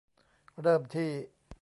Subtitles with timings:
[0.61, 1.11] เริ่มที่